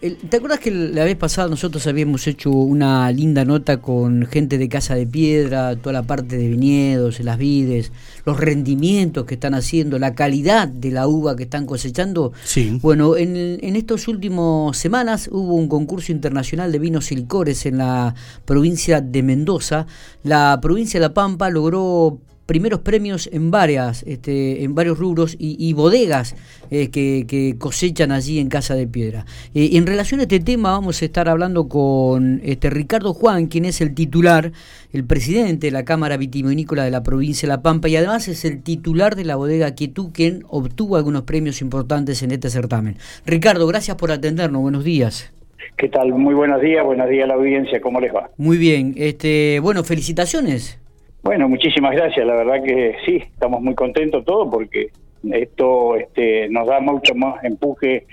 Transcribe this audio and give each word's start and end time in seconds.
¿te 0.00 0.36
acuerdas 0.36 0.60
que 0.60 0.70
la 0.70 1.04
vez 1.04 1.16
pasada 1.16 1.48
nosotros 1.48 1.86
habíamos 1.86 2.26
hecho 2.26 2.50
una 2.50 3.10
linda 3.12 3.44
nota 3.44 3.78
con 3.78 4.26
gente 4.26 4.58
de 4.58 4.68
Casa 4.68 4.94
de 4.94 5.06
Piedra, 5.06 5.76
toda 5.76 5.92
la 5.92 6.02
parte 6.02 6.36
de 6.36 6.48
viñedos, 6.48 7.20
las 7.20 7.38
vides, 7.38 7.92
los 8.24 8.38
rendimientos 8.38 9.24
que 9.24 9.34
están 9.34 9.54
haciendo, 9.54 9.98
la 9.98 10.14
calidad 10.14 10.68
de 10.68 10.90
la 10.90 11.06
uva 11.06 11.36
que 11.36 11.44
están 11.44 11.66
cosechando? 11.66 12.32
Sí. 12.44 12.78
Bueno, 12.82 13.16
en, 13.16 13.36
en 13.36 13.76
estas 13.76 14.08
últimas 14.08 14.76
semanas 14.76 15.28
hubo 15.32 15.54
un 15.54 15.68
concurso 15.68 16.12
internacional 16.12 16.70
de 16.72 16.78
vinos 16.78 17.10
y 17.12 17.16
licores 17.16 17.66
en 17.66 17.78
la 17.78 18.14
provincia 18.44 19.00
de 19.00 19.22
Mendoza. 19.22 19.86
La 20.22 20.58
provincia 20.60 21.00
de 21.00 21.06
La 21.06 21.14
Pampa 21.14 21.50
logró 21.50 22.18
primeros 22.48 22.80
premios 22.80 23.28
en 23.30 23.50
varias, 23.50 24.02
este, 24.04 24.64
en 24.64 24.74
varios 24.74 24.98
rubros 24.98 25.36
y, 25.38 25.70
bodegas 25.74 26.34
eh, 26.70 26.88
que, 26.88 27.54
cosechan 27.58 28.10
allí 28.10 28.38
en 28.38 28.48
Casa 28.48 28.74
de 28.74 28.86
Piedra. 28.86 29.26
Eh, 29.54 29.70
en 29.74 29.86
relación 29.86 30.20
a 30.20 30.22
este 30.22 30.40
tema 30.40 30.70
vamos 30.70 31.02
a 31.02 31.04
estar 31.04 31.28
hablando 31.28 31.68
con 31.68 32.40
este 32.42 32.70
Ricardo 32.70 33.12
Juan, 33.12 33.48
quien 33.48 33.66
es 33.66 33.82
el 33.82 33.94
titular, 33.94 34.52
el 34.94 35.04
presidente 35.04 35.66
de 35.66 35.72
la 35.72 35.84
Cámara 35.84 36.16
Vitivinícola 36.16 36.84
de 36.84 36.90
la 36.90 37.02
provincia 37.02 37.46
de 37.46 37.54
La 37.54 37.60
Pampa 37.60 37.90
y 37.90 37.96
además 37.96 38.28
es 38.28 38.46
el 38.46 38.62
titular 38.62 39.14
de 39.14 39.26
la 39.26 39.36
bodega 39.36 39.74
Quietud, 39.74 40.08
quien 40.14 40.42
obtuvo 40.48 40.96
algunos 40.96 41.24
premios 41.24 41.60
importantes 41.60 42.22
en 42.22 42.30
este 42.30 42.48
certamen. 42.48 42.96
Ricardo, 43.26 43.66
gracias 43.66 43.98
por 43.98 44.10
atendernos, 44.10 44.62
buenos 44.62 44.84
días. 44.84 45.34
¿Qué 45.76 45.90
tal? 45.90 46.14
Muy 46.14 46.32
buenos 46.32 46.62
días, 46.62 46.82
buenos 46.82 47.10
días 47.10 47.24
a 47.24 47.28
la 47.28 47.34
audiencia, 47.34 47.78
¿cómo 47.82 48.00
les 48.00 48.14
va? 48.14 48.30
Muy 48.38 48.56
bien, 48.56 48.94
este, 48.96 49.60
bueno, 49.60 49.84
felicitaciones. 49.84 50.80
Bueno, 51.22 51.48
muchísimas 51.48 51.94
gracias. 51.94 52.26
La 52.26 52.34
verdad 52.34 52.62
que 52.62 52.96
sí, 53.04 53.16
estamos 53.16 53.60
muy 53.60 53.74
contentos 53.74 54.24
todos 54.24 54.48
porque 54.50 54.90
esto 55.24 55.96
este, 55.96 56.48
nos 56.48 56.66
da 56.66 56.80
mucho 56.80 57.14
más 57.14 57.42
empuje 57.44 58.06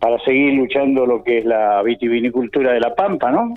para 0.00 0.18
seguir 0.24 0.54
luchando 0.54 1.04
lo 1.04 1.22
que 1.22 1.38
es 1.38 1.44
la 1.44 1.82
vitivinicultura 1.82 2.72
de 2.72 2.80
la 2.80 2.94
Pampa, 2.94 3.30
¿no? 3.30 3.52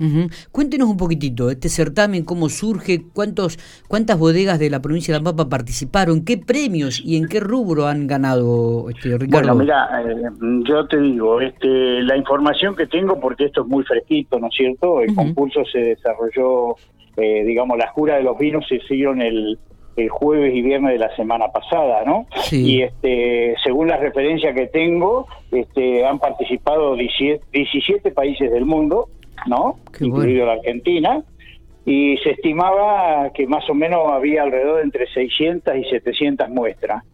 Cuéntenos 0.52 0.88
un 0.88 0.98
poquitito, 0.98 1.50
este 1.50 1.70
certamen, 1.70 2.22
cómo 2.22 2.50
surge, 2.50 3.00
cuántos, 3.14 3.58
cuántas 3.88 4.18
bodegas 4.18 4.58
de 4.58 4.68
la 4.68 4.82
provincia 4.82 5.14
de 5.14 5.20
La 5.20 5.24
Pampa 5.24 5.48
participaron, 5.48 6.22
qué 6.22 6.36
premios 6.36 7.00
y 7.02 7.16
en 7.16 7.28
qué 7.28 7.40
rubro 7.40 7.86
han 7.86 8.06
ganado, 8.06 8.90
este, 8.90 9.16
Ricardo. 9.16 9.54
Bueno, 9.54 9.62
mira, 9.62 9.88
eh, 10.06 10.30
yo 10.68 10.86
te 10.86 11.00
digo, 11.00 11.40
este, 11.40 12.02
la 12.02 12.16
información 12.18 12.76
que 12.76 12.86
tengo, 12.88 13.18
porque 13.18 13.46
esto 13.46 13.62
es 13.62 13.66
muy 13.66 13.82
fresquito, 13.82 14.38
¿no 14.38 14.48
es 14.48 14.54
cierto? 14.54 15.00
El 15.00 15.14
concurso 15.14 15.64
se 15.64 15.78
desarrolló 15.78 16.76
eh, 17.16 17.44
digamos, 17.44 17.78
las 17.78 17.90
juras 17.90 18.18
de 18.18 18.24
los 18.24 18.38
vinos 18.38 18.66
se 18.68 18.76
hicieron 18.76 19.22
el, 19.22 19.58
el 19.96 20.08
jueves 20.08 20.54
y 20.54 20.62
viernes 20.62 20.92
de 20.92 20.98
la 20.98 21.14
semana 21.14 21.48
pasada, 21.48 22.02
¿no? 22.04 22.26
Y 22.50 22.82
este, 22.82 23.54
según 23.62 23.88
las 23.88 24.00
referencias 24.00 24.54
que 24.54 24.66
tengo, 24.66 25.26
este, 25.52 26.04
han 26.04 26.18
participado 26.18 26.96
17, 26.96 28.10
países 28.10 28.50
del 28.50 28.64
mundo, 28.64 29.08
¿no? 29.46 29.78
Incluido 30.00 30.46
la 30.46 30.54
Argentina. 30.54 31.22
Y 31.86 32.16
se 32.18 32.30
estimaba 32.30 33.30
que 33.34 33.46
más 33.46 33.68
o 33.68 33.74
menos 33.74 34.08
había 34.10 34.42
alrededor 34.42 34.78
de 34.78 34.84
entre 34.84 35.06
600 35.06 35.76
y 35.76 35.84
700 35.84 36.48
muestras. 36.48 37.04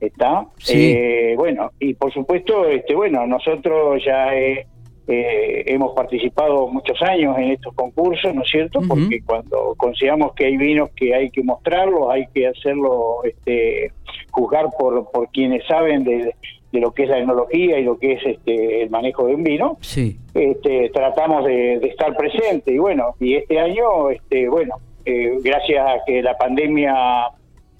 ¿Está? 0.00 0.46
Eh, 0.68 1.34
bueno, 1.36 1.72
y 1.80 1.94
por 1.94 2.12
supuesto, 2.12 2.68
este, 2.68 2.94
bueno, 2.94 3.26
nosotros 3.26 4.02
ya... 4.04 4.34
Eh, 4.36 4.66
eh, 5.10 5.64
hemos 5.66 5.94
participado 5.94 6.68
muchos 6.68 7.00
años 7.02 7.36
en 7.38 7.52
estos 7.52 7.74
concursos, 7.74 8.34
¿no 8.34 8.42
es 8.42 8.50
cierto? 8.50 8.80
Porque 8.86 9.22
cuando 9.24 9.74
consideramos 9.78 10.34
que 10.34 10.44
hay 10.44 10.58
vinos 10.58 10.90
que 10.94 11.14
hay 11.14 11.30
que 11.30 11.42
mostrarlos, 11.42 12.10
hay 12.10 12.26
que 12.34 12.46
hacerlo, 12.46 13.24
este, 13.24 13.90
juzgar 14.30 14.66
por, 14.78 15.10
por 15.10 15.30
quienes 15.30 15.66
saben 15.66 16.04
de, 16.04 16.34
lo 16.72 16.92
que 16.92 17.04
es 17.04 17.08
la 17.08 17.20
enología 17.20 17.78
y 17.78 17.84
lo 17.84 17.98
que 17.98 18.12
es 18.12 18.26
este, 18.26 18.82
el 18.82 18.90
manejo 18.90 19.26
de 19.26 19.34
un 19.34 19.44
vino, 19.44 19.78
sí. 19.80 20.18
este, 20.34 20.90
tratamos 20.90 21.46
de, 21.46 21.76
estar 21.76 22.14
presentes. 22.14 22.74
Y 22.74 22.78
bueno, 22.78 23.14
y 23.18 23.36
este 23.36 23.58
año, 23.58 24.10
este, 24.10 24.46
bueno, 24.50 24.74
eh, 25.06 25.38
gracias 25.42 25.86
a 25.86 26.04
que 26.04 26.22
la 26.22 26.36
pandemia 26.36 27.30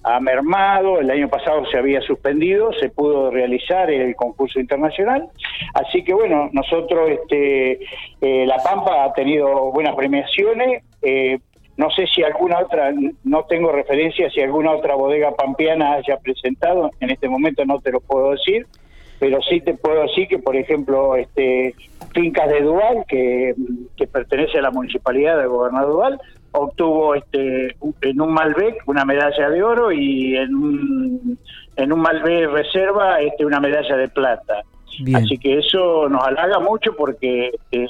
ha 0.03 0.19
mermado, 0.19 0.99
el 0.99 1.11
año 1.11 1.27
pasado 1.27 1.65
se 1.65 1.77
había 1.77 2.01
suspendido, 2.01 2.71
se 2.73 2.89
pudo 2.89 3.31
realizar 3.31 3.91
el 3.91 4.15
concurso 4.15 4.59
internacional, 4.59 5.27
así 5.73 6.03
que 6.03 6.13
bueno, 6.13 6.49
nosotros, 6.53 7.09
este, 7.09 7.79
eh, 8.21 8.45
La 8.45 8.57
Pampa 8.57 9.03
ha 9.03 9.13
tenido 9.13 9.71
buenas 9.71 9.95
premiaciones, 9.95 10.83
eh, 11.01 11.39
no 11.77 11.89
sé 11.91 12.07
si 12.07 12.23
alguna 12.23 12.59
otra, 12.59 12.93
no 13.23 13.43
tengo 13.45 13.71
referencia 13.71 14.29
si 14.29 14.41
alguna 14.41 14.71
otra 14.71 14.95
bodega 14.95 15.31
pampeana 15.35 15.93
haya 15.93 16.17
presentado, 16.17 16.91
en 16.99 17.09
este 17.09 17.29
momento 17.29 17.65
no 17.65 17.79
te 17.79 17.91
lo 17.91 17.99
puedo 18.01 18.31
decir, 18.31 18.67
pero 19.19 19.41
sí 19.41 19.59
te 19.61 19.73
puedo 19.73 20.01
decir 20.03 20.27
que, 20.27 20.39
por 20.39 20.55
ejemplo, 20.55 21.15
este, 21.17 21.75
Fincas 22.13 22.49
de 22.49 22.61
Dual, 22.61 23.05
que, 23.07 23.53
pertenece 24.11 24.57
a 24.57 24.61
la 24.61 24.71
municipalidad 24.71 25.37
de 25.37 25.47
Gobernador 25.47 25.91
Dual, 25.91 26.21
obtuvo 26.51 27.15
este 27.15 27.75
en 28.01 28.21
un 28.21 28.33
Malbec 28.33 28.83
una 28.87 29.05
medalla 29.05 29.49
de 29.49 29.63
oro 29.63 29.91
y 29.91 30.35
en 30.35 30.55
un, 30.55 31.37
en 31.75 31.93
un 31.93 31.99
Malbec 31.99 32.49
reserva 32.49 33.19
este 33.21 33.45
una 33.45 33.59
medalla 33.59 33.95
de 33.95 34.07
plata. 34.07 34.63
Así 35.13 35.37
que 35.37 35.59
eso 35.59 36.09
nos 36.09 36.23
halaga 36.23 36.59
mucho 36.59 36.95
porque 36.95 37.51
eh, 37.71 37.87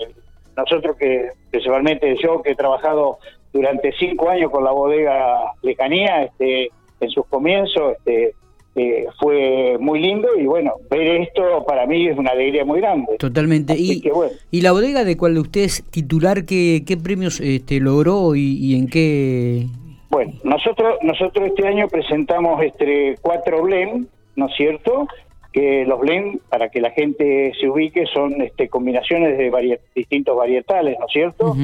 nosotros 0.56 0.96
que 0.98 1.30
principalmente 1.50 2.16
yo 2.22 2.42
que 2.42 2.52
he 2.52 2.56
trabajado 2.56 3.18
durante 3.52 3.92
cinco 3.94 4.30
años 4.30 4.52
con 4.52 4.64
la 4.64 4.72
bodega 4.72 5.54
Lejanía, 5.64 6.24
este, 6.24 6.70
en 7.00 7.10
sus 7.10 7.26
comienzos, 7.28 7.94
este, 7.98 8.36
eh, 8.76 9.08
fue 9.20 9.78
muy 9.80 10.00
lindo 10.00 10.28
y 10.38 10.46
bueno, 10.46 10.74
ver 10.90 11.22
esto 11.22 11.66
para 11.66 11.86
mí 11.86 12.08
es 12.08 12.18
una 12.18 12.32
alegría 12.32 12.64
muy 12.64 12.80
grande. 12.80 13.18
Totalmente. 13.18 13.74
y, 13.78 14.04
y 14.52 14.62
la 14.62 14.72
bodega 14.72 15.04
de 15.04 15.18
cual 15.18 15.38
usted 15.38 15.62
es 15.62 15.84
titular, 15.90 16.46
¿qué, 16.46 16.84
qué 16.86 16.96
premios 16.96 17.40
este, 17.40 17.80
logró 17.80 18.36
y, 18.36 18.76
en 18.76 18.88
qué? 18.88 19.66
Bueno, 20.10 20.34
nosotros 20.44 20.98
nosotros 21.02 21.48
este 21.48 21.68
año 21.68 21.88
presentamos 21.88 22.64
este 22.64 23.16
cuatro 23.22 23.64
blend, 23.64 24.08
¿no 24.36 24.48
es 24.48 24.56
cierto? 24.56 25.08
Que 25.52 25.84
los 25.86 26.00
blend, 26.00 26.40
para 26.50 26.70
que 26.70 26.80
la 26.80 26.92
gente 26.92 27.52
se 27.60 27.68
ubique, 27.68 28.06
son 28.06 28.40
este, 28.42 28.70
combinaciones 28.70 29.38
de 29.38 29.80
distintos 29.96 30.38
varietales, 30.38 30.98
¿no 31.00 31.06
es 31.08 31.12
cierto? 31.12 31.56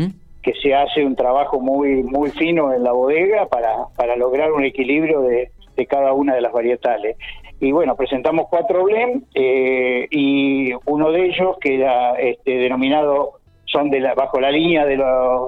que 0.41 0.53
se 0.61 0.75
hace 0.75 1.03
un 1.03 1.15
trabajo 1.15 1.59
muy 1.59 2.03
muy 2.03 2.29
fino 2.29 2.71
en 2.71 2.83
la 2.83 2.91
bodega 2.91 3.47
para, 3.47 3.87
para 3.95 4.15
lograr 4.15 4.51
un 4.51 4.63
equilibrio 4.63 5.21
de, 5.21 5.49
de 5.75 5.85
cada 5.85 6.13
una 6.13 6.35
de 6.35 6.41
las 6.41 6.51
varietales. 6.51 7.17
Y 7.59 7.71
bueno, 7.71 7.95
presentamos 7.95 8.47
cuatro 8.49 8.83
blend 8.83 9.23
eh, 9.33 10.07
y 10.11 10.73
uno 10.85 11.11
de 11.11 11.25
ellos 11.27 11.57
que 11.59 11.75
era 11.75 12.13
este, 12.13 12.57
denominado, 12.57 13.39
son 13.65 13.89
de 13.89 13.99
la, 13.99 14.13
bajo 14.13 14.39
la 14.39 14.51
línea 14.51 14.85
de, 14.85 14.97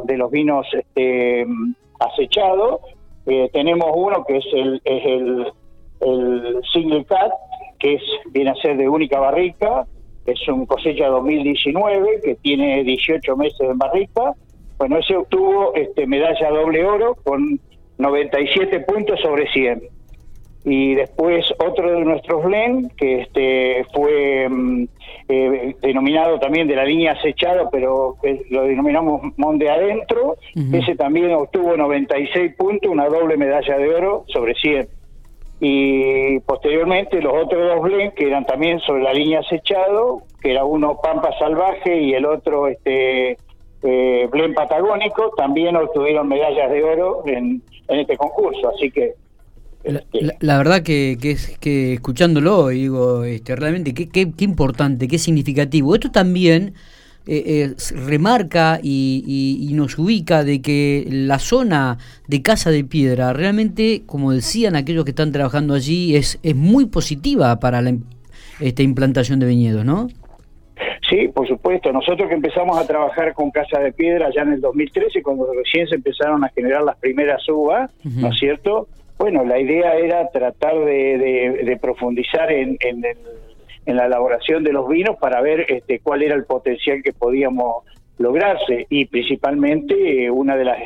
de 0.05 0.17
los 0.17 0.31
vinos 0.31 0.65
este, 0.73 1.45
acechados. 1.99 2.81
Eh, 3.25 3.49
tenemos 3.51 3.91
uno 3.93 4.23
que 4.25 4.37
es 4.37 4.45
el 4.53 5.51
Single 6.71 7.05
Cat, 7.05 7.31
que 7.79 7.95
es 7.95 8.01
viene 8.31 8.51
a 8.51 8.55
ser 8.55 8.77
de 8.77 8.87
única 8.87 9.19
barrica, 9.19 9.85
es 10.27 10.47
un 10.49 10.65
cosecha 10.65 11.07
2019 11.07 12.21
que 12.21 12.35
tiene 12.35 12.83
18 12.83 13.35
meses 13.37 13.61
en 13.61 13.77
barrica. 13.77 14.33
Bueno, 14.77 14.97
ese 14.97 15.15
obtuvo 15.15 15.73
este, 15.73 16.05
medalla 16.05 16.49
doble 16.49 16.85
oro 16.85 17.15
con 17.23 17.59
97 17.97 18.81
puntos 18.81 19.19
sobre 19.21 19.49
100 19.51 19.81
y 20.63 20.95
después 20.95 21.45
otro 21.59 21.91
de 21.91 22.05
nuestros 22.05 22.43
blend 22.43 22.93
que 22.95 23.21
este 23.21 23.85
fue 23.93 24.47
mm, 24.49 24.87
eh, 25.29 25.75
denominado 25.81 26.39
también 26.39 26.67
de 26.67 26.75
la 26.75 26.83
línea 26.83 27.13
acechado 27.13 27.69
pero 27.71 28.15
lo 28.49 28.63
denominamos 28.63 29.21
Monde 29.37 29.69
Adentro. 29.69 30.37
Ese 30.73 30.95
también 30.95 31.33
obtuvo 31.33 31.77
96 31.77 32.55
puntos 32.55 32.91
una 32.91 33.07
doble 33.07 33.37
medalla 33.37 33.77
de 33.77 33.95
oro 33.95 34.25
sobre 34.27 34.55
100 34.55 34.87
y 35.59 36.39
posteriormente 36.41 37.21
los 37.21 37.33
otros 37.33 37.67
dos 37.67 37.81
blend 37.81 38.13
que 38.13 38.27
eran 38.27 38.45
también 38.45 38.79
sobre 38.81 39.03
la 39.03 39.13
línea 39.13 39.39
acechado 39.39 40.21
que 40.41 40.51
era 40.51 40.65
uno 40.65 40.99
Pampa 41.01 41.31
Salvaje 41.39 41.99
y 41.99 42.13
el 42.13 42.25
otro 42.25 42.67
este 42.67 43.37
eh, 43.83 44.27
blend 44.31 44.55
patagónico 44.55 45.31
también 45.35 45.75
obtuvieron 45.75 46.27
medallas 46.27 46.71
de 46.71 46.83
oro 46.83 47.23
en, 47.25 47.61
en 47.87 47.99
este 47.99 48.17
concurso. 48.17 48.69
Así 48.69 48.91
que 48.91 49.13
la, 50.39 50.57
verdad 50.57 50.81
que, 50.81 51.17
que, 51.21 51.31
es 51.31 51.57
que 51.59 51.93
escuchándolo 51.93 52.67
digo 52.69 53.23
este, 53.23 53.55
realmente 53.55 53.93
qué, 53.93 54.09
qué, 54.09 54.43
importante, 54.43 55.07
qué 55.07 55.17
significativo. 55.17 55.95
Esto 55.95 56.11
también 56.11 56.73
eh, 57.25 57.43
eh, 57.45 57.75
remarca 58.05 58.79
y, 58.81 59.69
nos 59.73 59.97
ubica 59.99 60.43
de 60.43 60.61
que 60.61 61.07
la 61.09 61.39
zona 61.39 61.97
de 62.27 62.41
Casa 62.41 62.71
de 62.71 62.83
Piedra 62.83 63.33
realmente, 63.33 64.03
como 64.05 64.31
decían 64.31 64.75
aquellos 64.75 65.05
que 65.05 65.11
están 65.11 65.31
trabajando 65.31 65.73
allí, 65.73 66.15
es, 66.15 66.39
es 66.41 66.55
muy 66.55 66.85
positiva 66.85 67.59
para 67.59 67.81
la 67.81 67.95
esta 68.59 68.81
implantación 68.81 69.39
de 69.39 69.45
viñedos, 69.45 69.85
¿no? 69.85 70.07
Sí, 71.09 71.27
por 71.27 71.47
supuesto. 71.47 71.91
Nosotros 71.91 72.27
que 72.27 72.35
empezamos 72.35 72.77
a 72.77 72.85
trabajar 72.85 73.33
con 73.33 73.51
Casa 73.51 73.79
de 73.79 73.93
Piedra 73.93 74.29
ya 74.35 74.41
en 74.41 74.53
el 74.53 74.61
2013, 74.61 75.21
cuando 75.21 75.47
recién 75.53 75.87
se 75.87 75.95
empezaron 75.95 76.43
a 76.43 76.49
generar 76.49 76.83
las 76.83 76.97
primeras 76.97 77.47
uvas, 77.49 77.91
¿no 78.03 78.29
es 78.29 78.39
cierto? 78.39 78.87
Bueno, 79.17 79.43
la 79.43 79.59
idea 79.59 79.95
era 79.95 80.29
tratar 80.29 80.75
de, 80.85 81.77
profundizar 81.81 82.51
en, 82.51 82.77
en 83.87 83.95
la 83.95 84.05
elaboración 84.05 84.63
de 84.63 84.73
los 84.73 84.87
vinos 84.87 85.17
para 85.17 85.41
ver 85.41 85.65
este, 85.69 85.99
cuál 85.99 86.21
era 86.21 86.35
el 86.35 86.45
potencial 86.45 87.01
que 87.01 87.13
podíamos 87.13 87.85
lograrse. 88.17 88.85
Y 88.89 89.05
principalmente 89.05 90.25
eh, 90.25 90.29
una 90.29 90.57
de 90.57 90.65
las 90.65 90.77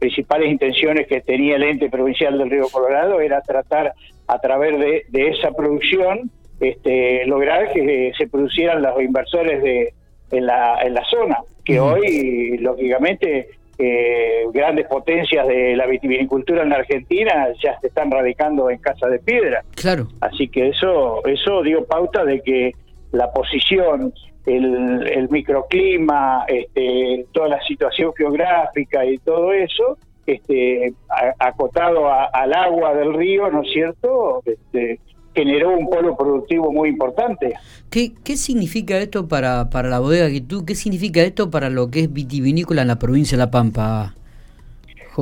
principales 0.00 0.50
intenciones 0.50 1.06
que 1.06 1.20
tenía 1.20 1.56
el 1.56 1.62
ente 1.62 1.88
provincial 1.88 2.36
del 2.36 2.50
Río 2.50 2.66
Colorado 2.70 3.20
era 3.20 3.40
tratar 3.40 3.92
a 4.26 4.38
través 4.40 4.78
de, 4.78 5.28
esa 5.28 5.52
producción 5.52 6.30
este, 6.58 7.24
lograr 7.26 7.72
que 7.72 8.12
se 8.18 8.26
producieran 8.26 8.82
los 8.82 9.00
inversores 9.00 9.62
de, 9.62 9.94
en, 10.32 10.46
la, 10.46 10.82
en 10.82 10.94
la 10.94 11.04
zona, 11.04 11.38
que 11.64 11.78
hoy 11.78 12.58
lógicamente 12.58 13.48
eh, 13.82 14.44
grandes 14.52 14.86
potencias 14.86 15.46
de 15.48 15.74
la 15.74 15.86
vitivinicultura 15.86 16.62
en 16.62 16.68
la 16.68 16.76
Argentina 16.76 17.48
ya 17.62 17.78
se 17.80 17.86
están 17.86 18.10
radicando 18.10 18.68
en 18.68 18.78
Casa 18.78 19.08
de 19.08 19.18
Piedra. 19.18 19.64
Claro. 19.74 20.08
Así 20.20 20.48
que 20.48 20.68
eso, 20.68 21.24
eso 21.26 21.62
dio 21.62 21.84
pauta 21.86 22.24
de 22.24 22.42
que 22.42 22.72
la 23.12 23.32
posición 23.32 24.12
el, 24.46 25.28
microclima, 25.30 26.44
este, 26.48 27.26
toda 27.32 27.48
la 27.48 27.60
situación 27.62 28.12
geográfica 28.16 29.04
y 29.04 29.18
todo 29.18 29.52
eso, 29.52 29.98
este, 30.26 30.92
acotado 31.38 32.08
al 32.08 32.52
agua 32.54 32.94
del 32.94 33.14
río, 33.14 33.50
¿no 33.50 33.62
es 33.62 33.72
cierto? 33.72 34.42
Este, 34.44 35.00
generó 35.34 35.76
un 35.76 35.88
polo 35.88 36.16
productivo 36.16 36.72
muy 36.72 36.88
importante. 36.88 37.54
¿Qué, 37.90 38.12
qué 38.24 38.36
significa 38.36 38.98
esto 38.98 39.28
para, 39.28 39.70
para 39.70 39.88
la 39.88 39.98
bodega 39.98 40.28
tú 40.46 40.64
¿Qué 40.64 40.74
significa 40.74 41.22
esto 41.22 41.50
para 41.50 41.70
lo 41.70 41.90
que 41.90 42.00
es 42.00 42.12
vitivinícola 42.12 42.82
en 42.82 42.88
la 42.88 42.98
provincia 42.98 43.36
de 43.36 43.44
La 43.44 43.50
Pampa? 43.50 44.14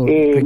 Eh, 0.06 0.44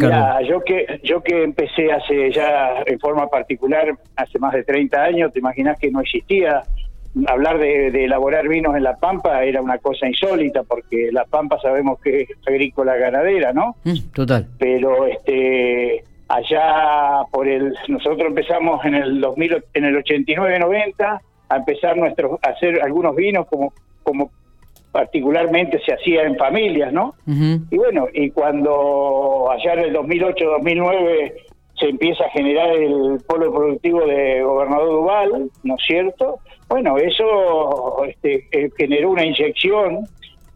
yo 0.48 0.60
que 0.60 1.00
yo 1.02 1.22
que 1.22 1.42
empecé 1.42 1.92
hace 1.92 2.30
ya 2.32 2.82
en 2.86 2.98
forma 2.98 3.28
particular 3.28 3.98
hace 4.16 4.38
más 4.38 4.52
de 4.54 4.62
30 4.62 5.02
años, 5.02 5.32
te 5.32 5.40
imaginas 5.40 5.78
que 5.78 5.90
no 5.90 6.00
existía 6.00 6.62
hablar 7.26 7.58
de, 7.58 7.88
elaborar 8.04 8.48
vinos 8.48 8.74
en 8.76 8.84
La 8.84 8.96
Pampa 8.96 9.44
era 9.44 9.60
una 9.60 9.78
cosa 9.78 10.06
insólita 10.06 10.62
porque 10.62 11.10
La 11.12 11.24
Pampa 11.24 11.58
sabemos 11.60 12.00
que 12.00 12.22
es 12.22 12.28
agrícola 12.46 12.96
ganadera, 12.96 13.52
¿no? 13.52 13.76
Mm, 13.84 13.98
total. 14.14 14.46
Pero 14.58 15.06
este 15.06 16.04
allá 16.32 17.25
por 17.31 17.46
el 17.46 17.75
nosotros 17.88 18.26
empezamos 18.26 18.82
en 18.87 18.94
el 18.94 19.20
2000 19.20 19.64
en 19.75 19.84
el 19.84 19.96
89 19.99 20.58
90 20.58 21.20
a 21.49 21.56
empezar 21.56 21.96
nuestros 21.96 22.38
a 22.43 22.50
hacer 22.50 22.81
algunos 22.82 23.14
vinos 23.14 23.46
como 23.49 23.75
como 24.02 24.31
particularmente 24.90 25.81
se 25.87 25.94
hacía 25.94 26.25
en 26.25 26.37
familias, 26.37 26.93
¿no? 26.93 27.14
Y 27.26 27.76
bueno, 27.79 28.08
y 28.12 28.31
cuando 28.31 29.50
allá 29.50 29.73
en 29.75 29.79
el 29.87 29.93
2008 29.94 30.44
2009 30.44 31.34
se 31.79 31.88
empieza 31.88 32.25
a 32.25 32.31
generar 32.31 32.70
el 32.76 33.19
polo 33.26 33.52
productivo 33.52 34.05
de 34.05 34.43
Gobernador 34.43 34.88
Duval, 34.88 35.50
¿no 35.62 35.75
es 35.76 35.82
cierto? 35.87 36.40
Bueno, 36.69 36.99
eso 36.99 38.05
este, 38.05 38.46
eh, 38.52 38.70
generó 38.76 39.11
una 39.11 39.25
inyección 39.25 40.06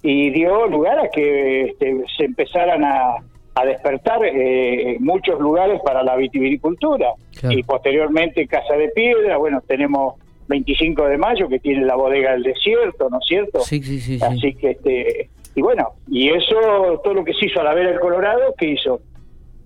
y 0.03 0.29
dio 0.31 0.67
lugar 0.67 0.99
a 0.99 1.09
que 1.09 1.63
este, 1.63 2.05
se 2.17 2.25
empezaran 2.27 2.85
a, 2.85 3.17
despertar 3.65 4.21
eh, 4.25 4.97
muchos 5.01 5.41
lugares 5.41 5.81
para 5.85 6.03
la 6.03 6.17
vitivinicultura. 6.17 7.13
Y 7.49 7.63
posteriormente 7.63 8.47
Casa 8.47 8.75
de 8.75 8.89
Piedra, 8.89 9.37
bueno, 9.37 9.63
tenemos 9.67 10.15
25 10.49 11.07
de 11.07 11.19
mayo 11.19 11.49
que 11.49 11.59
tiene 11.59 11.85
la 11.85 11.97
bodega 11.97 12.33
del 12.33 12.43
desierto, 12.43 13.09
¿no 13.11 13.19
es 13.19 13.27
cierto? 13.27 13.61
Sí, 13.61 13.83
sí, 13.83 14.01
sí. 14.01 14.19
Así 14.23 14.55
que, 14.55 14.73
este, 14.73 15.31
y 15.55 15.63
bueno, 15.63 15.91
y 16.09 16.31
eso, 16.31 17.01
todo 17.03 17.15
lo 17.15 17.25
que 17.25 17.35
se 17.35 17.47
hizo 17.47 17.61
a 17.61 17.65
la 17.65 17.75
vera 17.75 17.91
del 17.91 18.01
Colorado, 18.01 18.55
¿qué 18.59 18.71
hizo? 18.71 19.01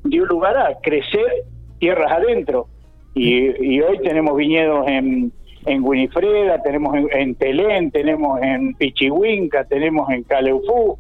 dio 0.05 0.25
lugar 0.27 0.57
a 0.57 0.79
crecer 0.81 1.45
tierras 1.79 2.13
adentro. 2.13 2.69
Y, 3.15 3.81
hoy 3.81 3.99
tenemos 4.03 4.37
viñedos 4.37 4.87
en, 4.87 5.33
en 5.67 5.83
Winifreda, 5.83 6.63
tenemos 6.63 6.95
en, 7.13 7.35
Telén, 7.35 7.91
tenemos 7.91 8.41
en 8.41 8.75
Pichihuinca, 8.75 9.65
tenemos 9.65 10.09
en 10.11 10.23
Caleufú. 10.23 10.99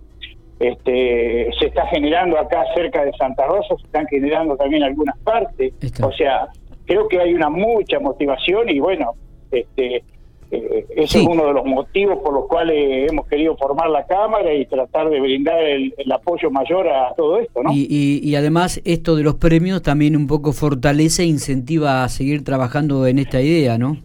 Este, 0.61 1.51
se 1.59 1.67
está 1.67 1.87
generando 1.87 2.39
acá 2.39 2.65
cerca 2.75 3.03
de 3.03 3.13
Santa 3.15 3.47
Rosa, 3.47 3.75
se 3.77 3.87
están 3.87 4.07
generando 4.09 4.57
también 4.57 4.83
algunas 4.83 5.17
partes. 5.21 5.73
O 6.03 6.13
sea, 6.13 6.49
creo 6.85 7.09
que 7.09 7.19
hay 7.19 7.33
una 7.33 7.49
mucha 7.49 7.99
motivación 7.99 8.69
y 8.69 8.79
bueno, 8.79 9.15
este, 9.51 10.05
eh, 10.51 10.85
ese 10.97 11.21
es 11.21 11.27
uno 11.27 11.47
de 11.47 11.55
los 11.55 11.65
motivos 11.65 12.19
por 12.23 12.35
los 12.35 12.47
cuales 12.47 13.11
hemos 13.11 13.27
querido 13.27 13.57
formar 13.57 13.89
la 13.89 14.05
Cámara 14.05 14.53
y 14.53 14.67
tratar 14.67 15.09
de 15.09 15.19
brindar 15.19 15.63
el, 15.63 15.95
apoyo 16.13 16.51
mayor 16.51 16.89
a 16.89 17.15
todo 17.17 17.39
esto, 17.39 17.63
¿no? 17.63 17.71
Y, 17.73 18.35
además 18.35 18.83
esto 18.85 19.17
de 19.17 19.23
los 19.23 19.37
premios 19.37 19.81
también 19.81 20.15
un 20.15 20.27
poco 20.27 20.53
fortalece 20.53 21.23
e 21.23 21.27
incentiva 21.27 22.05
a 22.05 22.09
seguir 22.11 22.45
trabajando 22.45 23.07
en 23.07 23.19
esta 23.19 23.41
idea, 23.41 23.79
¿no? 23.79 23.97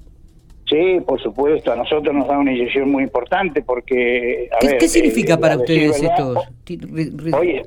Sí, 0.68 1.00
por 1.06 1.22
supuesto, 1.22 1.72
a 1.72 1.76
nosotros 1.76 2.14
nos 2.14 2.28
da 2.28 2.40
una 2.40 2.52
inyección 2.52 2.92
muy 2.92 3.04
importante 3.04 3.62
porque... 3.62 4.50
¿Qué, 4.60 4.88
significa 4.88 5.36
eh, 5.36 5.38
para 5.38 5.58
ustedes 5.58 6.02
esto? 6.02 6.42
Oye, 7.38 7.64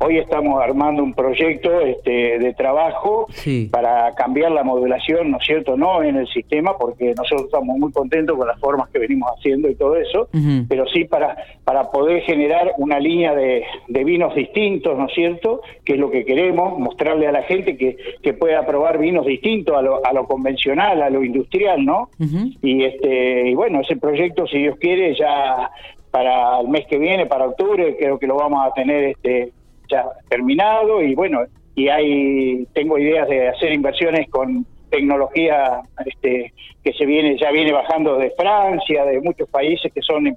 Hoy 0.00 0.18
estamos 0.18 0.62
armando 0.62 1.02
un 1.02 1.12
proyecto 1.12 1.80
este, 1.80 2.38
de 2.38 2.54
trabajo 2.54 3.26
para 3.72 4.14
cambiar 4.14 4.52
la 4.52 4.62
modulación, 4.62 5.32
¿no 5.32 5.38
es 5.38 5.44
cierto? 5.44 5.76
No 5.76 6.04
en 6.04 6.16
el 6.16 6.28
sistema, 6.28 6.78
porque 6.78 7.14
nosotros 7.16 7.46
estamos 7.46 7.76
muy 7.76 7.90
contentos 7.90 8.36
con 8.36 8.46
las 8.46 8.60
formas 8.60 8.88
que 8.90 9.00
venimos 9.00 9.28
haciendo 9.36 9.68
y 9.68 9.74
todo 9.74 9.96
eso, 9.96 10.28
pero 10.68 10.86
sí 10.86 11.04
para, 11.04 11.36
para 11.64 11.90
poder 11.90 12.22
generar 12.22 12.74
una 12.78 13.00
línea 13.00 13.34
de, 13.34 13.64
vinos 14.04 14.34
distintos, 14.36 14.96
¿no 14.96 15.06
es 15.06 15.14
cierto? 15.14 15.62
Que 15.84 15.94
es 15.94 15.98
lo 15.98 16.10
que 16.10 16.24
queremos, 16.24 16.78
mostrarle 16.78 17.26
a 17.26 17.32
la 17.32 17.42
gente 17.42 17.76
que, 17.76 17.96
que 18.22 18.32
pueda 18.32 18.64
probar 18.64 18.98
vinos 18.98 19.26
distintos 19.26 19.76
a 19.76 19.82
lo, 19.82 20.06
a 20.06 20.12
lo 20.12 20.26
convencional, 20.26 21.02
a 21.02 21.10
lo 21.10 21.24
industrial, 21.24 21.84
¿no? 21.84 22.08
Y 22.62 22.84
este 22.84 23.50
y 23.50 23.54
bueno, 23.54 23.80
ese 23.80 23.96
proyecto, 23.96 24.46
si 24.46 24.58
Dios 24.58 24.76
quiere, 24.78 25.14
ya 25.16 25.70
para 26.10 26.60
el 26.60 26.68
mes 26.68 26.86
que 26.86 26.98
viene, 26.98 27.26
para 27.26 27.46
octubre, 27.46 27.96
creo 27.98 28.18
que 28.18 28.26
lo 28.26 28.36
vamos 28.36 28.66
a 28.66 28.72
tener 28.72 29.04
este 29.04 29.52
ya 29.90 30.04
terminado 30.28 31.02
y 31.02 31.14
bueno, 31.14 31.44
y 31.74 31.88
hay 31.88 32.66
tengo 32.74 32.98
ideas 32.98 33.28
de 33.28 33.48
hacer 33.48 33.72
inversiones 33.72 34.28
con 34.30 34.66
tecnología 34.90 35.80
este, 36.04 36.52
que 36.82 36.92
se 36.92 37.06
viene 37.06 37.36
ya 37.38 37.50
viene 37.50 37.72
bajando 37.72 38.16
de 38.18 38.30
Francia, 38.30 39.04
de 39.04 39.20
muchos 39.20 39.48
países 39.48 39.92
que 39.92 40.02
son 40.02 40.36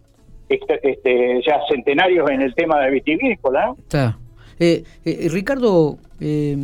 este, 0.49 1.41
ya 1.45 1.59
centenarios 1.69 2.29
en 2.29 2.41
el 2.41 2.53
tema 2.53 2.79
de 2.81 2.91
vitivinícola. 2.91 3.73
Eh, 4.59 4.83
eh, 5.05 5.27
Ricardo, 5.31 5.97
eh, 6.19 6.55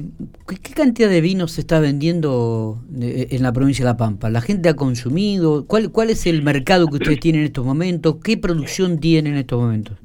¿qué 0.45 0.73
cantidad 0.75 1.09
de 1.09 1.19
vino 1.19 1.47
se 1.47 1.61
está 1.61 1.79
vendiendo 1.79 2.77
en 2.99 3.41
la 3.41 3.51
provincia 3.51 3.83
de 3.83 3.91
La 3.91 3.97
Pampa? 3.97 4.29
¿La 4.29 4.41
gente 4.41 4.69
ha 4.69 4.75
consumido? 4.75 5.65
¿Cuál, 5.65 5.91
¿Cuál 5.91 6.11
es 6.11 6.27
el 6.27 6.43
mercado 6.43 6.87
que 6.87 6.97
ustedes 6.97 7.19
tienen 7.19 7.41
en 7.41 7.47
estos 7.47 7.65
momentos? 7.65 8.17
¿Qué 8.23 8.37
producción 8.37 8.99
tienen 8.99 9.33
en 9.33 9.39
estos 9.39 9.59
momentos? 9.59 9.97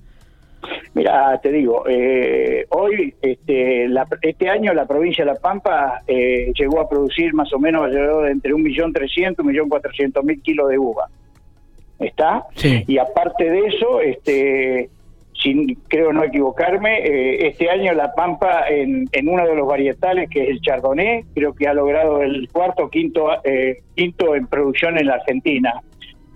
Mira, 0.94 1.40
te 1.42 1.50
digo, 1.50 1.84
eh, 1.88 2.66
hoy, 2.68 3.14
este, 3.22 3.88
este 4.20 4.48
año 4.48 4.74
la 4.74 4.84
provincia 4.84 5.24
de 5.24 5.32
La 5.32 5.38
Pampa 5.38 6.02
eh, 6.06 6.52
llegó 6.54 6.80
a 6.80 6.88
producir 6.88 7.32
más 7.32 7.50
o 7.54 7.58
menos 7.58 7.84
alrededor 7.84 8.26
de 8.26 8.32
entre 8.32 8.52
1.300.000 8.52 9.54
y 9.54 9.58
1.400.000 9.58 10.42
kilos 10.42 10.68
de 10.68 10.78
uva. 10.78 11.08
¿Está? 11.98 12.44
Y 12.62 12.98
aparte 12.98 13.48
de 13.48 13.60
eso, 13.60 14.00
este, 14.00 14.90
sin 15.40 15.76
creo 15.88 16.12
no 16.12 16.24
equivocarme, 16.24 16.98
eh, 16.98 17.46
este 17.46 17.70
año 17.70 17.94
La 17.94 18.12
Pampa 18.12 18.68
en, 18.68 19.08
en 19.12 19.28
uno 19.28 19.46
de 19.46 19.54
los 19.54 19.66
varietales, 19.66 20.28
que 20.28 20.42
es 20.42 20.48
el 20.50 20.60
Chardonnay, 20.60 21.24
creo 21.32 21.54
que 21.54 21.68
ha 21.68 21.74
logrado 21.74 22.20
el 22.22 22.50
cuarto 22.50 22.90
quinto, 22.90 23.28
quinto 23.94 24.34
en 24.34 24.46
producción 24.46 24.98
en 24.98 25.06
la 25.06 25.14
Argentina 25.14 25.80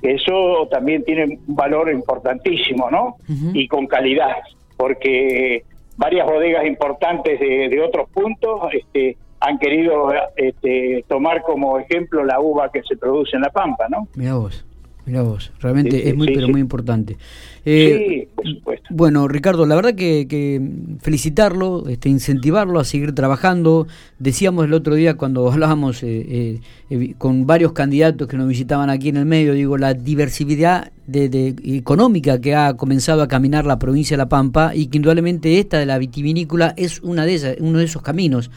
eso 0.03 0.69
también 0.71 1.05
tiene 1.05 1.25
un 1.25 1.57
valor 1.57 1.91
importantísimo, 1.91 2.91
¿no? 2.91 3.17
Y 3.55 3.67
con 3.69 3.87
calidad, 3.87 4.37
porque 4.77 5.65
varias 5.97 6.27
bodegas 6.27 6.67
importantes 6.67 7.41
de, 7.41 7.81
otros 7.81 8.09
puntos 8.11 8.61
este, 8.73 9.17
han 9.41 9.59
querido 9.59 10.13
este, 10.37 11.05
tomar 11.09 11.43
como 11.43 11.79
ejemplo 11.79 12.25
la 12.25 12.41
uva 12.41 12.71
que 12.71 12.83
se 12.83 12.97
produce 12.97 13.37
en 13.37 13.43
La 13.43 13.51
Pampa, 13.51 13.87
¿no? 13.89 14.09
Mira 14.15 14.35
vos. 14.35 14.66
Mira 15.07 15.23
vos, 15.23 15.53
realmente 15.61 16.09
es 16.09 16.17
muy, 16.17 16.27
pero 16.35 16.49
muy 16.49 16.61
importante. 16.61 17.17
Eh, 17.65 18.27
sí, 18.27 18.29
por 18.35 18.47
supuesto. 18.49 18.89
Bueno, 18.91 19.29
Ricardo, 19.29 19.65
la 19.65 19.77
verdad 19.77 19.95
que, 19.95 20.61
felicitarlo, 21.01 21.89
este, 21.89 22.09
incentivarlo 22.09 22.81
a 22.81 22.85
seguir 22.85 23.15
trabajando. 23.15 23.87
Decíamos 24.19 24.65
el 24.65 24.75
otro 24.75 24.97
día 24.97 25.15
cuando 25.15 25.49
hablábamos 25.53 26.03
eh, 26.03 26.61
eh, 26.91 27.15
con 27.19 27.47
varios 27.47 27.73
candidatos 27.73 28.27
que 28.27 28.37
nos 28.37 28.49
visitaban 28.49 28.91
aquí 28.91 29.09
en 29.09 29.19
el 29.19 29.27
medio, 29.27 29.53
digo, 29.53 29.79
la 29.79 29.95
diversidad 29.95 30.91
de, 31.07 31.55
económica 31.65 32.41
que 32.41 32.55
ha 32.55 32.75
comenzado 32.75 33.23
a 33.23 33.29
caminar 33.29 33.65
la 33.65 33.79
provincia 33.79 34.17
de 34.17 34.19
La 34.19 34.29
Pampa 34.29 34.75
y 34.75 34.87
que 34.87 34.99
indudablemente 34.99 35.59
esta 35.59 35.79
de 35.79 35.87
la 35.87 35.99
vitivinícola 35.99 36.75
es 36.77 37.01
una 37.01 37.25
de 37.25 37.35
esas, 37.35 37.57
uno 37.61 37.79
de 37.79 37.85
esos 37.85 38.03
caminos. 38.03 38.51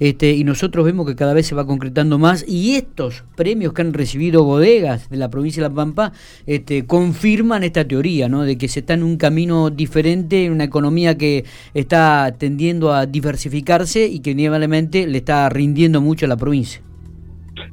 Este, 0.00 0.32
y 0.32 0.44
nosotros 0.44 0.84
vemos 0.84 1.06
que 1.06 1.16
cada 1.16 1.34
vez 1.34 1.46
se 1.48 1.56
va 1.56 1.66
concretando 1.66 2.18
más 2.18 2.44
y 2.46 2.76
estos 2.76 3.24
premios 3.34 3.72
que 3.72 3.82
han 3.82 3.92
recibido 3.92 4.44
bodegas 4.44 5.10
de 5.10 5.16
la 5.16 5.28
provincia 5.28 5.60
de 5.60 5.68
La 5.68 5.74
Pampa 5.74 6.12
este, 6.46 6.86
confirman 6.86 7.64
esta 7.64 7.84
teoría, 7.86 8.28
de 8.28 8.58
que 8.58 8.68
se 8.68 8.80
está 8.80 8.94
en 8.94 9.02
un 9.02 9.16
camino 9.16 9.70
diferente, 9.70 10.44
en 10.44 10.52
una 10.52 10.64
economía 10.64 11.18
que 11.18 11.44
está 11.74 12.32
tendiendo 12.38 12.92
a 12.92 13.06
diversificarse 13.06 14.06
y 14.06 14.20
que 14.20 14.30
inevitablemente 14.30 15.06
le 15.06 15.18
está 15.18 15.48
rindiendo 15.48 16.00
mucho 16.00 16.26
a 16.26 16.28
la 16.28 16.36
provincia. 16.36 16.80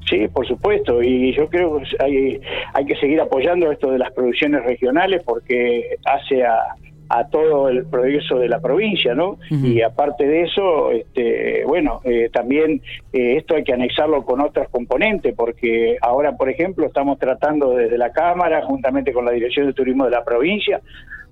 Sí, 0.09 0.27
por 0.27 0.47
supuesto, 0.47 1.01
y 1.01 1.33
yo 1.33 1.47
creo 1.49 1.79
que 1.79 1.85
hay, 2.03 2.39
hay 2.73 2.85
que 2.85 2.95
seguir 2.95 3.19
apoyando 3.21 3.71
esto 3.71 3.91
de 3.91 3.99
las 3.99 4.11
producciones 4.11 4.63
regionales 4.63 5.23
porque 5.23 5.97
hace 6.05 6.43
a, 6.43 6.75
a 7.09 7.27
todo 7.27 7.69
el 7.69 7.85
progreso 7.85 8.37
de 8.37 8.49
la 8.49 8.59
provincia, 8.59 9.13
¿no? 9.13 9.37
Y 9.49 9.81
aparte 9.81 10.25
de 10.25 10.43
eso, 10.43 10.91
este, 10.91 11.63
bueno, 11.65 12.01
eh, 12.03 12.29
también 12.31 12.81
eh, 13.13 13.37
esto 13.37 13.55
hay 13.55 13.63
que 13.63 13.73
anexarlo 13.73 14.23
con 14.23 14.41
otros 14.41 14.69
componentes, 14.69 15.35
porque 15.35 15.97
ahora, 16.01 16.35
por 16.35 16.49
ejemplo, 16.49 16.85
estamos 16.85 17.19
tratando 17.19 17.75
desde 17.75 17.97
la 17.97 18.11
Cámara, 18.11 18.63
juntamente 18.63 19.13
con 19.13 19.25
la 19.25 19.31
Dirección 19.31 19.67
de 19.67 19.73
Turismo 19.73 20.05
de 20.05 20.11
la 20.11 20.23
provincia, 20.23 20.81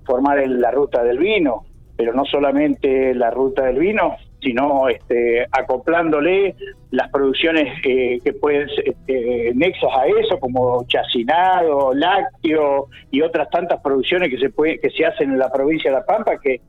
formar 0.04 0.46
la 0.46 0.70
ruta 0.70 1.02
del 1.02 1.18
vino, 1.18 1.64
pero 1.96 2.12
no 2.12 2.24
solamente 2.24 3.14
la 3.14 3.30
ruta 3.30 3.64
del 3.64 3.78
vino, 3.78 4.16
sino 4.44 4.88
este, 4.88 5.46
acoplándole 5.50 6.54
las 6.90 7.10
producciones 7.10 7.76
eh, 7.84 8.20
que 8.22 8.32
pueden 8.34 8.68
este, 8.84 9.52
nexas 9.54 9.90
a 9.92 10.06
eso, 10.06 10.38
como 10.38 10.86
chacinado, 10.86 11.92
lácteo 11.94 12.88
y 13.10 13.22
otras 13.22 13.50
tantas 13.50 13.80
producciones 13.80 14.28
que 14.28 14.38
se 14.38 14.50
puede, 14.50 14.78
que 14.78 14.90
se 14.90 15.04
hacen 15.04 15.32
en 15.32 15.38
la 15.38 15.50
provincia 15.50 15.90
de 15.90 15.96
La 15.96 16.04
Pampa 16.04 16.38
que 16.38 16.60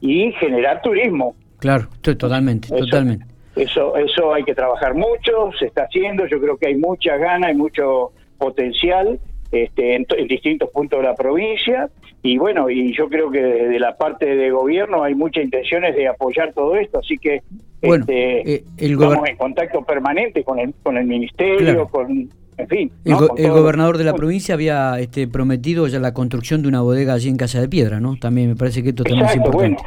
y 0.00 0.32
generar 0.32 0.82
turismo. 0.82 1.34
Claro, 1.58 1.88
totalmente, 2.02 2.68
totalmente. 2.68 3.26
Eso, 3.56 3.96
eso 3.96 4.32
hay 4.32 4.44
que 4.44 4.54
trabajar 4.54 4.94
mucho, 4.94 5.50
se 5.58 5.66
está 5.66 5.82
haciendo, 5.82 6.26
yo 6.26 6.40
creo 6.40 6.56
que 6.56 6.68
hay 6.68 6.76
mucha 6.76 7.16
gana, 7.16 7.48
hay 7.48 7.56
mucho 7.56 8.12
potencial 8.38 9.18
este, 9.50 9.94
en, 9.96 10.06
distintos 10.28 10.70
puntos 10.70 11.00
de 11.00 11.06
la 11.06 11.14
provincia 11.14 11.88
y 12.28 12.36
bueno, 12.36 12.68
y 12.68 12.94
yo 12.94 13.08
creo 13.08 13.30
que 13.30 13.40
de 13.40 13.78
la 13.78 13.96
parte 13.96 14.26
de 14.26 14.50
gobierno 14.50 15.02
hay 15.02 15.14
muchas 15.14 15.44
intenciones 15.44 15.96
de 15.96 16.08
apoyar 16.08 16.52
todo 16.52 16.76
esto, 16.76 16.98
así 16.98 17.16
que 17.16 17.42
este, 17.80 18.54
eh, 18.54 18.64
estamos 18.76 19.26
en 19.26 19.36
contacto 19.36 19.82
permanente 19.82 20.44
con 20.44 20.58
el, 20.58 20.74
con 20.82 20.98
el 20.98 21.06
ministerio, 21.06 21.86
con... 21.88 22.28
En 22.58 22.66
fin, 22.66 22.90
el, 23.04 23.50
gobernador 23.50 23.98
de 23.98 24.04
la 24.04 24.14
provincia 24.14 24.54
había 24.54 24.98
este, 24.98 25.28
prometido 25.28 25.86
ya 25.86 26.00
la 26.00 26.12
construcción 26.12 26.60
de 26.60 26.66
una 26.66 26.80
bodega 26.80 27.14
allí 27.14 27.28
en 27.28 27.36
Casa 27.36 27.60
de 27.60 27.68
Piedra, 27.68 28.00
¿no? 28.00 28.16
También 28.16 28.48
me 28.48 28.56
parece 28.56 28.82
que 28.82 28.88
esto 28.88 29.04
también 29.04 29.26
es 29.26 29.36
importante. 29.36 29.82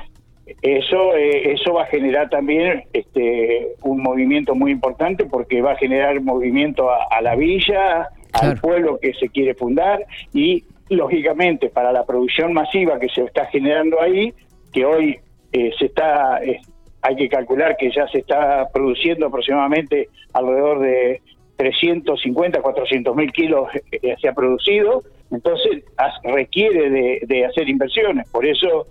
eso, 0.62 1.13
eh, 1.17 1.51
eso 1.51 1.74
va 1.74 1.83
a 1.83 1.88
generar 1.88 2.29
también 2.29 2.83
este, 2.93 3.75
un 3.83 4.01
movimiento 4.01 4.55
muy 4.55 4.71
importante 4.71 5.25
porque 5.25 5.62
va 5.62 5.74
a 5.74 5.75
generar 5.75 6.21
movimiento 6.21 6.88
a 6.89 7.21
la 7.21 7.36
villa, 7.36 8.07
al 8.31 8.57
pueblo 8.57 8.98
que 9.01 9.13
se 9.15 9.27
quiere 9.27 9.53
fundar 9.53 10.05
y 10.33 10.63
lógicamente 10.95 11.69
para 11.69 11.91
la 11.91 12.05
producción 12.05 12.53
masiva 12.53 13.00
que 13.00 13.07
se 13.10 13.24
está 13.24 13.45
generando 13.45 14.01
ahí, 14.01 14.33
que 14.74 14.86
hoy 14.86 15.19
eh, 15.53 15.71
se 15.79 15.86
está, 15.86 16.43
eh, 16.43 16.60
hay 17.01 17.15
que 17.15 17.29
calcular 17.29 17.77
que 17.77 17.91
ya 17.91 18.07
se 18.10 18.19
está 18.19 18.67
produciendo 18.74 19.27
aproximadamente 19.27 20.10
alrededor 20.33 20.79
de 20.79 21.21
350, 21.55 22.62
400 22.62 23.15
mil 23.15 23.31
kilos 23.31 23.69
eh, 23.91 24.15
se 24.19 24.27
ha 24.27 24.33
producido, 24.33 25.03
entonces 25.31 25.83
requiere 26.24 26.89
de, 27.25 27.45
hacer 27.45 27.69
inversiones. 27.69 28.29
Por 28.29 28.45
eso 28.45 28.88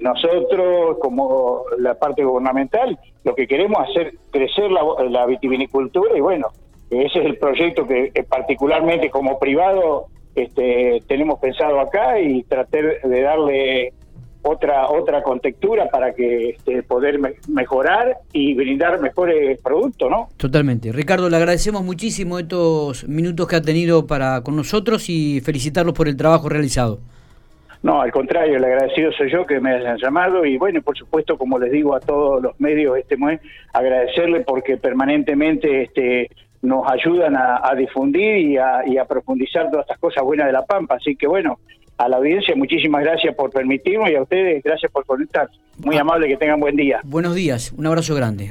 nosotros, 0.00 0.96
como 0.98 1.64
la 1.78 1.94
parte 1.94 2.24
gubernamental, 2.24 2.98
lo 3.22 3.34
que 3.34 3.46
queremos 3.46 3.82
es 3.82 3.90
hacer 3.90 4.14
crecer 4.32 4.70
la, 4.70 4.82
la 5.10 5.26
vitivinicultura 5.26 6.16
y 6.16 6.20
bueno, 6.20 6.46
ese 6.90 7.18
es 7.20 7.26
el 7.26 7.36
proyecto 7.36 7.86
que 7.86 8.10
particularmente 8.28 9.10
como 9.10 9.38
privado 9.38 10.06
este, 10.36 11.02
tenemos 11.06 11.38
pensado 11.40 11.80
acá 11.80 12.20
y 12.20 12.42
tratar 12.44 13.00
de 13.02 13.20
darle 13.22 13.92
otra 14.42 14.88
otra 14.88 15.22
contextura 15.22 15.88
para 15.88 16.14
que 16.14 16.50
este, 16.50 16.82
poder 16.82 17.18
mejorar 17.48 18.18
y 18.32 18.54
brindar 18.54 19.00
mejores 19.00 19.60
productos, 19.60 20.10
¿no? 20.10 20.28
Totalmente. 20.36 20.92
Ricardo, 20.92 21.28
le 21.28 21.36
agradecemos 21.36 21.82
muchísimo 21.82 22.38
estos 22.38 23.08
minutos 23.08 23.48
que 23.48 23.56
ha 23.56 23.62
tenido 23.62 24.06
para 24.06 24.42
con 24.42 24.56
nosotros 24.56 25.08
y 25.08 25.40
felicitarlos 25.40 25.94
por 25.94 26.08
el 26.08 26.16
trabajo 26.16 26.48
realizado. 26.48 27.00
No, 27.82 28.00
al 28.00 28.10
contrario, 28.10 28.56
el 28.56 28.64
agradecido 28.64 29.12
soy 29.12 29.30
yo 29.30 29.46
que 29.46 29.60
me 29.60 29.70
hayan 29.70 29.98
llamado 29.98 30.44
y 30.44 30.56
bueno, 30.56 30.82
por 30.82 30.96
supuesto, 30.96 31.36
como 31.36 31.58
les 31.58 31.70
digo 31.70 31.94
a 31.94 32.00
todos 32.00 32.42
los 32.42 32.58
medios, 32.60 32.98
este 32.98 33.16
agradecerle 33.72 34.40
porque 34.40 34.76
permanentemente 34.76 35.82
este 35.82 36.30
nos 36.66 36.84
ayudan 36.90 37.36
a, 37.36 37.72
difundir 37.76 38.36
y 38.38 38.58
a, 38.58 39.04
profundizar 39.06 39.70
todas 39.70 39.84
estas 39.84 39.98
cosas 39.98 40.24
buenas 40.24 40.46
de 40.46 40.52
La 40.52 40.64
Pampa. 40.64 40.96
Así 40.96 41.16
que 41.16 41.26
bueno, 41.26 41.58
a 41.96 42.08
la 42.08 42.16
audiencia, 42.16 42.54
muchísimas 42.56 43.02
gracias 43.02 43.34
por 43.34 43.50
permitirme 43.50 44.12
y 44.12 44.16
a 44.16 44.22
ustedes, 44.22 44.62
gracias 44.62 44.90
por 44.92 45.06
conectar. 45.06 45.48
Muy 45.78 45.96
ah. 45.96 46.02
amable, 46.02 46.28
que 46.28 46.36
tengan 46.36 46.60
buen 46.60 46.76
día. 46.76 47.00
Buenos 47.04 47.34
días, 47.34 47.72
un 47.72 47.86
abrazo 47.86 48.14
grande. 48.14 48.44